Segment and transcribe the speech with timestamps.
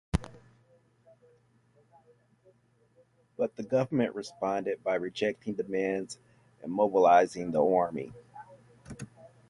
[3.37, 6.17] But the government responded by rejecting the demands
[6.63, 8.11] and mobilizing the Army.